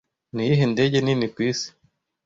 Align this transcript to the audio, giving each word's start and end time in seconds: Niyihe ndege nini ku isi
Niyihe 0.33 0.65
ndege 0.73 0.97
nini 1.01 1.27
ku 1.33 1.39
isi 1.49 1.69